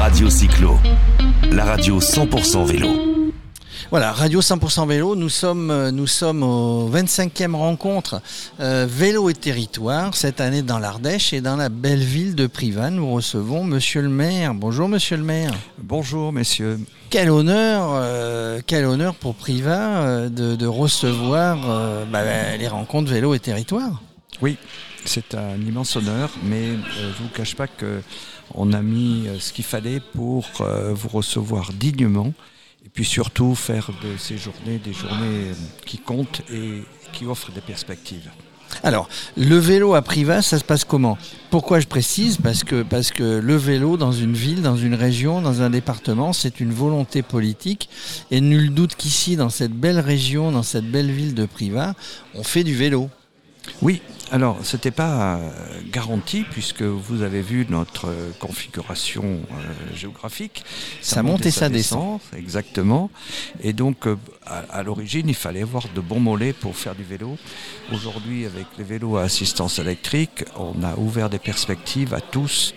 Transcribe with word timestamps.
Radio 0.00 0.30
Cyclo, 0.30 0.78
la 1.52 1.62
radio 1.62 2.00
100% 2.00 2.64
vélo. 2.64 2.88
Voilà, 3.90 4.12
Radio 4.12 4.40
100% 4.40 4.88
Vélo, 4.88 5.14
nous 5.14 5.28
sommes, 5.28 5.70
euh, 5.70 5.90
nous 5.90 6.06
sommes 6.06 6.42
au 6.42 6.88
25e 6.88 7.54
rencontre 7.54 8.22
euh, 8.60 8.86
Vélo 8.88 9.28
et 9.28 9.34
Territoire, 9.34 10.16
cette 10.16 10.40
année 10.40 10.62
dans 10.62 10.78
l'Ardèche 10.78 11.34
et 11.34 11.42
dans 11.42 11.56
la 11.56 11.68
belle 11.68 12.02
ville 12.02 12.34
de 12.34 12.46
Privas. 12.46 12.88
Nous 12.88 13.12
recevons 13.12 13.62
Monsieur 13.62 14.00
le 14.00 14.08
maire. 14.08 14.54
Bonjour 14.54 14.88
Monsieur 14.88 15.18
le 15.18 15.22
maire. 15.22 15.52
Bonjour 15.76 16.32
messieurs. 16.32 16.80
Quel 17.10 17.28
honneur, 17.28 17.90
euh, 17.92 18.60
quel 18.66 18.86
honneur 18.86 19.14
pour 19.14 19.34
Privas 19.34 20.02
euh, 20.02 20.28
de, 20.30 20.56
de 20.56 20.66
recevoir 20.66 21.58
euh, 21.68 22.04
bah, 22.06 22.22
les 22.56 22.68
rencontres 22.68 23.10
Vélo 23.10 23.34
et 23.34 23.38
Territoire. 23.38 24.00
Oui, 24.42 24.56
c'est 25.04 25.34
un 25.34 25.56
immense 25.56 25.96
honneur, 25.96 26.30
mais 26.42 26.70
euh, 26.70 26.76
je 26.96 27.06
ne 27.06 27.12
vous 27.12 27.28
cache 27.34 27.54
pas 27.54 27.66
que 27.66 28.00
on 28.54 28.72
a 28.72 28.80
mis 28.80 29.28
euh, 29.28 29.38
ce 29.38 29.52
qu'il 29.52 29.64
fallait 29.64 30.00
pour 30.00 30.46
euh, 30.60 30.92
vous 30.94 31.08
recevoir 31.08 31.72
dignement 31.72 32.32
et 32.84 32.88
puis 32.88 33.04
surtout 33.04 33.54
faire 33.54 33.90
de 34.02 34.16
ces 34.16 34.38
journées 34.38 34.78
des 34.78 34.92
journées 34.92 35.52
qui 35.84 35.98
comptent 35.98 36.42
et 36.50 36.82
qui 37.12 37.26
offrent 37.26 37.52
des 37.52 37.60
perspectives. 37.60 38.30
Alors, 38.82 39.08
le 39.36 39.56
vélo 39.56 39.94
à 39.94 40.00
Privas, 40.00 40.42
ça 40.42 40.58
se 40.58 40.64
passe 40.64 40.84
comment? 40.84 41.18
Pourquoi 41.50 41.80
je 41.80 41.86
précise? 41.86 42.38
Parce 42.38 42.64
que, 42.64 42.82
parce 42.82 43.10
que 43.10 43.38
le 43.38 43.56
vélo 43.56 43.96
dans 43.96 44.12
une 44.12 44.32
ville, 44.32 44.62
dans 44.62 44.76
une 44.76 44.94
région, 44.94 45.42
dans 45.42 45.60
un 45.60 45.70
département, 45.70 46.32
c'est 46.32 46.60
une 46.60 46.72
volonté 46.72 47.22
politique. 47.22 47.90
Et 48.30 48.40
nul 48.40 48.72
doute 48.72 48.94
qu'ici, 48.94 49.36
dans 49.36 49.50
cette 49.50 49.72
belle 49.72 50.00
région, 50.00 50.52
dans 50.52 50.62
cette 50.62 50.90
belle 50.90 51.10
ville 51.10 51.34
de 51.34 51.46
Privas, 51.46 51.94
on 52.34 52.44
fait 52.44 52.64
du 52.64 52.74
vélo. 52.74 53.10
Oui, 53.82 54.00
alors 54.30 54.58
c'était 54.62 54.90
pas 54.90 55.36
euh, 55.36 55.50
garanti 55.90 56.44
puisque 56.50 56.82
vous 56.82 57.22
avez 57.22 57.42
vu 57.42 57.66
notre 57.68 58.08
euh, 58.08 58.30
configuration 58.38 59.24
euh, 59.24 59.96
géographique. 59.96 60.64
Ça 61.00 61.22
monte 61.22 61.46
et 61.46 61.50
ça 61.50 61.68
descend. 61.68 62.20
Exactement. 62.36 63.10
Et 63.62 63.72
donc 63.72 64.06
euh, 64.06 64.16
à, 64.46 64.58
à 64.70 64.82
l'origine, 64.82 65.28
il 65.28 65.34
fallait 65.34 65.62
avoir 65.62 65.88
de 65.94 66.00
bons 66.00 66.20
mollets 66.20 66.52
pour 66.52 66.76
faire 66.76 66.94
du 66.94 67.04
vélo. 67.04 67.36
Aujourd'hui, 67.92 68.46
avec 68.46 68.66
les 68.78 68.84
vélos 68.84 69.16
à 69.16 69.22
assistance 69.22 69.78
électrique, 69.78 70.44
on 70.56 70.82
a 70.82 70.96
ouvert 70.96 71.28
des 71.30 71.38
perspectives 71.38 72.14
à 72.14 72.20
tous. 72.20 72.74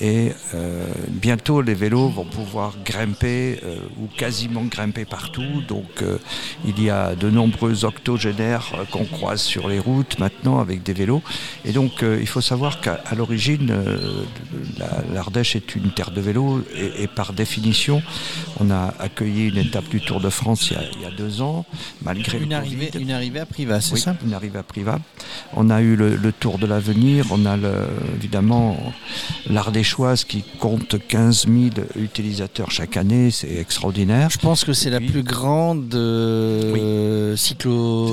Et 0.00 0.32
euh, 0.54 0.86
bientôt, 1.08 1.62
les 1.62 1.74
vélos 1.74 2.08
vont 2.08 2.24
pouvoir 2.24 2.74
grimper 2.84 3.58
euh, 3.64 3.76
ou 3.98 4.06
quasiment 4.16 4.62
grimper 4.62 5.04
partout. 5.04 5.62
Donc, 5.68 6.02
euh, 6.02 6.18
il 6.64 6.82
y 6.82 6.90
a 6.90 7.14
de 7.14 7.28
nombreux 7.28 7.84
octogénaires 7.84 8.72
qu'on 8.90 9.04
croise 9.04 9.40
sur 9.42 9.68
les 9.68 9.78
routes 9.78 10.18
maintenant 10.18 10.58
avec 10.60 10.82
des 10.82 10.92
vélos. 10.92 11.22
Et 11.64 11.72
donc, 11.72 12.02
il 12.02 12.26
faut 12.26 12.40
savoir 12.40 12.80
qu'à 12.80 13.00
l'origine, 13.16 13.72
la- 14.78 15.02
l'Ardèche 15.12 15.56
est 15.56 15.74
une 15.74 15.90
terre 15.90 16.10
de 16.12 16.20
vélo. 16.20 16.64
Et, 16.74 17.02
et 17.04 17.06
par 17.08 17.32
définition, 17.32 18.02
on 18.58 18.70
a 18.70 18.94
accueilli 18.98 19.48
une 19.48 19.58
étape 19.58 19.88
du 19.88 20.00
Tour 20.00 20.20
de 20.20 20.30
France 20.30 20.70
il 20.70 20.74
y 20.74 20.76
a, 20.76 20.82
il 20.96 21.00
y 21.02 21.04
a 21.04 21.10
deux 21.10 21.42
ans, 21.42 21.64
malgré 22.02 22.38
Une 22.38 22.50
le 22.50 22.56
arrivée, 22.56 22.88
Covid. 22.90 23.04
une 23.04 23.10
arrivée 23.12 23.40
à 23.40 23.46
Privas, 23.46 23.80
c'est 23.80 23.94
Oui, 23.94 24.00
ça? 24.00 24.16
une 24.24 24.34
arrivée 24.34 24.58
à 24.58 24.62
Privas. 24.62 24.98
On 25.54 25.68
a 25.70 25.80
eu 25.82 25.96
le, 25.96 26.16
le 26.16 26.32
Tour 26.32 26.58
de 26.58 26.66
l'avenir, 26.66 27.26
on 27.30 27.44
a 27.46 27.56
le- 27.56 27.88
évidemment 28.16 28.76
l'Ardéchoise 29.80 30.24
qui 30.24 30.42
compte 30.58 30.96
15 31.08 31.46
000 31.46 31.86
utilisateurs 31.96 32.70
chaque 32.70 32.98
année, 32.98 33.30
c'est 33.30 33.56
extraordinaire. 33.56 34.28
Je 34.28 34.36
pense 34.36 34.62
que 34.64 34.74
c'est 34.74 34.90
la 34.90 35.00
plus 35.00 35.22
grande 35.22 35.94
euh, 35.94 37.34
cyclo, 37.34 38.12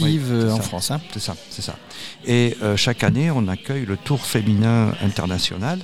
Oui, 0.00 0.18
c'est 0.26 0.32
euh, 0.32 0.50
en 0.52 0.56
ça. 0.56 0.62
France. 0.62 0.90
hein. 0.92 1.00
C'est 1.12 1.20
ça, 1.20 1.36
c'est 1.50 1.60
ça. 1.60 1.76
Et 2.26 2.56
euh, 2.62 2.74
chaque 2.78 3.04
année, 3.04 3.30
on 3.30 3.48
accueille 3.48 3.84
le 3.84 3.98
Tour 3.98 4.20
féminin 4.24 4.92
international 5.02 5.78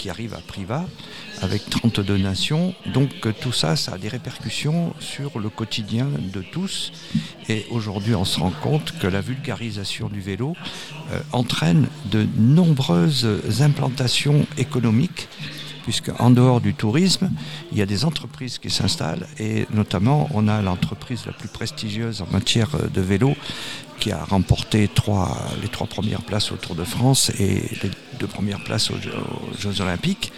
qui 0.00 0.08
arrive 0.08 0.32
à 0.32 0.38
Privas 0.38 0.86
avec 1.42 1.68
32 1.68 2.16
nations. 2.16 2.74
Donc 2.94 3.10
euh, 3.26 3.32
tout 3.38 3.52
ça, 3.52 3.76
ça 3.76 3.92
a 3.92 3.98
des 3.98 4.08
répercussions 4.08 4.94
sur 4.98 5.38
le 5.38 5.50
quotidien 5.50 6.08
de 6.32 6.40
tous. 6.40 6.90
Et 7.50 7.66
aujourd'hui, 7.70 8.14
on 8.14 8.24
se 8.24 8.40
rend 8.40 8.50
compte 8.50 8.98
que 8.98 9.06
la 9.06 9.20
vulgarisation 9.20 10.08
du 10.08 10.20
vélo 10.20 10.56
euh, 11.12 11.20
entraîne 11.32 11.86
de 12.06 12.26
nombreuses 12.38 13.28
implantations 13.60 14.46
économiques 14.56 15.28
puisque 15.90 16.12
en 16.20 16.30
dehors 16.30 16.60
du 16.60 16.72
tourisme, 16.72 17.32
il 17.72 17.78
y 17.78 17.82
a 17.82 17.86
des 17.86 18.04
entreprises 18.04 18.58
qui 18.58 18.70
s'installent 18.70 19.26
et 19.40 19.66
notamment 19.74 20.28
on 20.34 20.46
a 20.46 20.62
l'entreprise 20.62 21.26
la 21.26 21.32
plus 21.32 21.48
prestigieuse 21.48 22.22
en 22.22 22.28
matière 22.30 22.68
euh, 22.76 22.86
de 22.86 23.00
vélo 23.00 23.34
qui 23.98 24.12
a 24.12 24.22
remporté 24.24 24.78
les 24.82 24.88
trois 25.68 25.86
premières 25.88 26.22
places 26.22 26.52
au 26.52 26.56
Tour 26.56 26.76
de 26.76 26.84
France 26.84 27.30
et 27.40 27.54
les 27.82 27.90
deux 28.20 28.28
premières 28.28 28.62
places 28.62 28.90
aux, 28.92 28.96
Jeux- 29.58 29.80
Olympiques, 29.82 30.32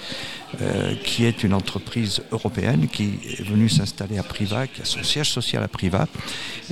euh, 0.60 0.94
qui 1.04 1.26
est 1.26 1.44
une 1.44 1.54
entreprise 1.54 2.22
européenne 2.32 2.88
qui 2.88 3.10
est 3.38 3.42
venue 3.44 3.68
s'installer 3.68 4.18
à 4.18 4.22
Privas, 4.24 4.66
qui 4.66 4.80
a 4.80 4.84
son 4.84 5.04
siège 5.04 5.30
social 5.30 5.62
à 5.62 5.68
Privas 5.68 6.06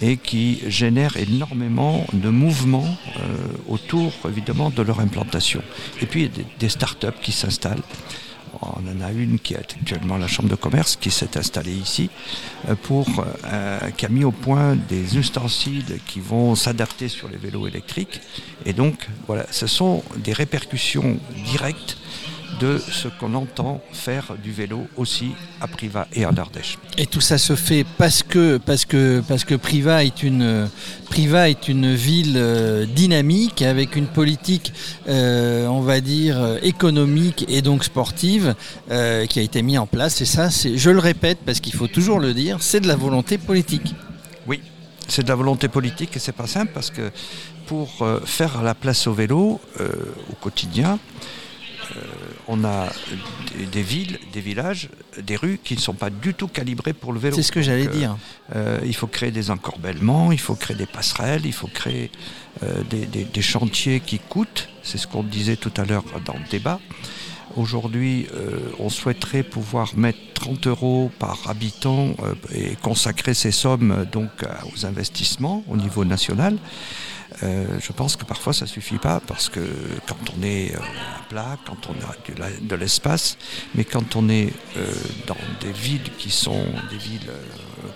et 0.02 0.16
qui 0.16 0.62
génère 0.68 1.16
énormément 1.18 2.06
de 2.12 2.30
mouvements 2.30 2.96
euh, 3.18 3.20
autour 3.68 4.12
évidemment 4.26 4.70
de 4.70 4.82
leur 4.82 4.98
implantation. 5.00 5.62
Et 6.00 6.06
puis 6.06 6.28
des, 6.30 6.46
des 6.58 6.68
start-up 6.70 7.14
qui 7.22 7.30
s'installent. 7.32 7.82
On 8.62 8.82
en 8.88 9.00
a 9.04 9.12
une 9.12 9.38
qui 9.38 9.54
est 9.54 9.58
actuellement 9.58 10.16
la 10.16 10.26
Chambre 10.26 10.48
de 10.48 10.54
commerce 10.54 10.96
qui 10.96 11.10
s'est 11.10 11.36
installée 11.36 11.72
ici 11.72 12.10
euh, 12.68 12.74
pour 12.74 13.06
euh, 13.44 13.78
qui 13.96 14.06
a 14.06 14.08
mis 14.08 14.24
au 14.24 14.32
point 14.32 14.76
des 14.76 15.16
ustensiles 15.16 15.98
qui 16.06 16.20
vont 16.20 16.54
s'adapter 16.54 17.08
sur 17.08 17.28
les 17.28 17.36
vélos 17.36 17.66
électriques. 17.66 18.20
Et 18.66 18.72
donc 18.72 19.08
voilà, 19.26 19.46
ce 19.50 19.66
sont 19.66 20.02
des 20.16 20.32
répercussions 20.32 21.18
directes 21.44 21.96
de 22.60 22.78
ce 22.78 23.08
qu'on 23.08 23.34
entend 23.34 23.80
faire 23.92 24.34
du 24.42 24.52
vélo 24.52 24.86
aussi 24.96 25.32
à 25.60 25.66
Privas 25.66 26.06
et 26.12 26.26
en 26.26 26.36
Ardèche. 26.36 26.78
Et 26.98 27.06
tout 27.06 27.20
ça 27.20 27.38
se 27.38 27.56
fait 27.56 27.84
parce 27.98 28.22
que 28.22 28.58
parce 28.58 28.84
que 28.84 29.22
parce 29.26 29.44
que 29.44 29.54
Privas 29.54 30.04
est 30.04 30.22
une 30.22 30.68
Privas 31.08 31.48
est 31.48 31.68
une 31.68 31.94
ville 31.94 32.34
euh, 32.36 32.86
dynamique 32.86 33.62
avec 33.62 33.96
une 33.96 34.06
politique, 34.06 34.72
euh, 35.08 35.66
on 35.66 35.80
va 35.80 36.00
dire 36.00 36.58
économique 36.62 37.44
et 37.48 37.62
donc 37.62 37.82
sportive 37.84 38.54
euh, 38.90 39.26
qui 39.26 39.40
a 39.40 39.42
été 39.42 39.62
mise 39.62 39.78
en 39.78 39.86
place. 39.86 40.20
Et 40.20 40.26
ça, 40.26 40.50
c'est, 40.50 40.76
je 40.76 40.90
le 40.90 40.98
répète 41.00 41.38
parce 41.44 41.60
qu'il 41.60 41.74
faut 41.74 41.88
toujours 41.88 42.20
le 42.20 42.34
dire, 42.34 42.58
c'est 42.60 42.80
de 42.80 42.86
la 42.88 42.96
volonté 42.96 43.38
politique. 43.38 43.94
Oui, 44.46 44.60
c'est 45.08 45.22
de 45.22 45.28
la 45.28 45.34
volonté 45.34 45.68
politique 45.68 46.16
et 46.16 46.18
c'est 46.18 46.32
pas 46.32 46.46
simple 46.46 46.70
parce 46.74 46.90
que 46.90 47.10
pour 47.66 48.04
faire 48.24 48.62
la 48.62 48.74
place 48.74 49.06
au 49.06 49.12
vélo 49.12 49.60
euh, 49.80 49.88
au 50.32 50.34
quotidien, 50.34 50.98
on 52.48 52.64
a 52.64 52.88
des, 53.58 53.66
des 53.66 53.82
villes, 53.82 54.18
des 54.32 54.40
villages, 54.40 54.88
des 55.22 55.36
rues 55.36 55.58
qui 55.62 55.74
ne 55.74 55.80
sont 55.80 55.94
pas 55.94 56.10
du 56.10 56.34
tout 56.34 56.48
calibrées 56.48 56.92
pour 56.92 57.12
le 57.12 57.20
vélo. 57.20 57.36
C'est 57.36 57.42
ce 57.42 57.52
que 57.52 57.62
j'allais 57.62 57.84
Donc, 57.84 57.94
euh, 57.94 57.98
dire. 57.98 58.16
euh, 58.56 58.80
il 58.84 58.94
faut 58.94 59.06
créer 59.06 59.30
des 59.30 59.50
encorbellements, 59.50 60.32
il 60.32 60.40
faut 60.40 60.54
créer 60.54 60.76
des 60.76 60.86
passerelles, 60.86 61.42
il 61.46 61.52
faut 61.52 61.68
créer 61.68 62.10
euh, 62.62 62.82
des, 62.90 63.06
des- 63.06 63.24
des 63.24 63.42
chantiers 63.42 64.00
qui 64.00 64.18
coûtent. 64.18 64.68
C'est 64.82 64.98
ce 64.98 65.06
qu'on 65.06 65.22
disait 65.22 65.56
tout 65.56 65.72
à 65.76 65.84
l'heure 65.84 66.04
dans 66.24 66.34
le 66.34 66.48
débat. 66.50 66.80
Aujourd'hui, 67.56 68.28
euh, 68.34 68.58
on 68.78 68.88
souhaiterait 68.88 69.42
pouvoir 69.42 69.96
mettre 69.96 70.18
30 70.34 70.68
euros 70.68 71.10
par 71.18 71.38
habitant 71.48 72.14
euh, 72.22 72.34
et 72.54 72.76
consacrer 72.76 73.34
ces 73.34 73.50
sommes 73.50 73.90
euh, 73.90 74.04
donc 74.04 74.30
aux 74.72 74.86
investissements 74.86 75.64
au 75.68 75.76
niveau 75.76 76.04
national. 76.04 76.56
Je 77.42 77.92
pense 77.92 78.16
que 78.16 78.24
parfois 78.24 78.52
ça 78.52 78.66
suffit 78.66 78.98
pas 78.98 79.20
parce 79.20 79.48
que 79.48 79.60
quand 80.06 80.16
on 80.36 80.42
est 80.42 80.74
à 80.74 81.22
plat, 81.28 81.56
quand 81.64 81.88
on 81.88 81.92
a 81.92 82.50
de 82.60 82.74
l'espace, 82.74 83.38
mais 83.74 83.84
quand 83.84 84.14
on 84.16 84.28
est 84.28 84.52
dans 85.26 85.36
des 85.60 85.72
villes 85.72 86.10
qui 86.18 86.28
sont 86.28 86.66
des 86.90 86.98
villes 86.98 87.30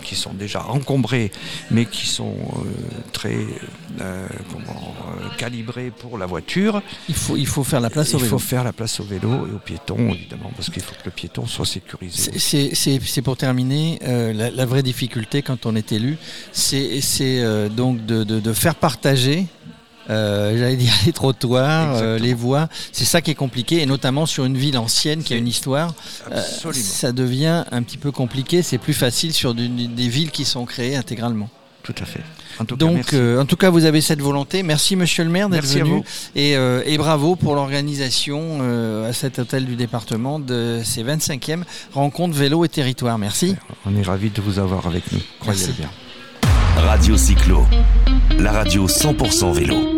qui 0.03 0.15
sont 0.15 0.33
déjà 0.35 0.65
encombrées, 0.67 1.31
mais 1.71 1.85
qui 1.87 2.07
sont 2.07 2.35
euh, 2.37 2.63
très 3.13 3.37
euh, 4.01 4.27
comment, 4.53 4.95
euh, 5.23 5.29
calibrées 5.37 5.91
pour 5.91 6.19
la 6.19 6.27
voiture, 6.27 6.83
Il 7.09 7.15
faut 7.15 7.37
il 7.37 7.47
faut 7.47 7.65
faire 7.65 7.81
la 7.81 7.91
place 7.91 8.15
au 8.15 8.19
il 8.19 8.25
vélo. 8.25 8.31
faut 8.39 8.39
faire 8.45 8.65
la 8.65 8.73
place 8.73 9.01
au 9.01 9.05
vélo 9.05 9.31
et 9.47 9.55
aux 9.55 9.59
piétons 9.59 10.13
évidemment 10.13 10.51
parce 10.57 10.71
qu'il 10.71 10.83
faut 10.83 10.95
que 10.95 11.05
le 11.07 11.11
piéton 11.11 11.47
soit 11.47 11.67
sécurisé. 11.67 12.31
C'est- 12.33 12.39
C'est 12.39 12.75
c'est- 12.75 13.01
c'est 13.05 13.23
pour 13.23 13.37
terminer, 13.37 13.99
euh, 14.05 14.33
la, 14.33 14.51
la 14.51 14.67
vraie 14.67 14.83
difficulté 14.83 15.43
quand 15.43 15.67
on 15.67 15.75
est 15.77 15.93
élu, 15.93 16.17
c'est 16.53 17.01
c'est, 17.01 17.41
euh, 17.41 17.69
donc 17.69 18.05
de, 18.07 18.25
de- 18.25 18.41
de 18.41 18.53
faire 18.53 18.75
partager, 18.75 19.47
euh, 20.11 20.57
j'allais 20.59 20.77
dire 20.77 20.93
les 21.07 21.13
trottoirs, 21.13 21.97
euh, 21.97 22.19
les 22.19 22.35
voies. 22.35 22.69
C'est 22.93 23.05
ça 23.05 23.21
qui 23.23 23.31
est 23.31 23.35
compliqué, 23.35 23.81
et 23.83 23.87
notamment 23.87 24.27
sur 24.27 24.45
une 24.45 24.57
ville 24.57 24.79
ancienne 24.79 25.23
qui 25.23 25.35
a 25.35 25.37
une 25.37 25.49
histoire, 25.49 25.95
euh, 26.33 26.43
ça 26.73 27.13
devient 27.13 27.65
un 27.73 27.83
petit 27.83 27.99
peu 27.99 28.11
compliqué. 28.13 28.63
C'est 28.63 28.79
plus 28.79 28.95
facile 28.95 29.33
sur 29.33 29.55
du- 29.55 29.69
des 29.69 30.09
villes 30.09 30.31
qui 30.31 30.45
sont 30.45 30.65
créées 30.65 30.97
intégralement. 30.97 31.49
Tout 31.83 31.95
à 32.01 32.07
fait. 32.07 32.21
En 32.59 32.65
tout 32.65 32.77
cas, 32.79 32.87
Donc, 32.87 33.13
euh, 33.13 33.43
en 33.43 33.45
tout 33.45 33.57
cas, 33.57 33.69
vous 33.69 33.85
avez 33.85 34.01
cette 34.01 34.23
volonté. 34.23 34.63
Merci, 34.63 34.97
Monsieur 34.97 35.23
le 35.23 35.29
maire, 35.29 35.51
d'être 35.51 35.67
venu. 35.67 35.83
vous. 35.91 36.05
Et, 36.35 36.57
euh, 36.57 36.83
et 36.87 36.97
bravo 36.97 37.37
pour 37.37 37.55
l'organisation 37.55 38.41
euh, 38.63 39.11
à 39.11 39.13
cet 39.13 39.39
hôtel 39.39 39.67
du 39.67 39.77
département 39.77 40.39
de 40.39 40.81
ces 40.83 41.03
25e 41.03 41.63
rencontres 41.93 42.35
vélo 42.35 42.65
et 42.65 42.71
territoire. 42.71 43.19
Merci. 43.19 43.57
On 43.85 43.95
est 43.97 44.03
ravis 44.03 44.31
de 44.31 44.41
vous 44.41 44.59
avoir 44.59 44.87
avec 44.87 45.13
nous. 45.13 45.21
Croyez-le 45.41 45.67
Merci. 45.67 45.81
bien. 45.83 45.91
Radio 46.87 47.19
Cyclo, 47.19 47.67
la 48.39 48.53
radio 48.53 48.89
100% 48.89 49.53
vélo. 49.53 49.94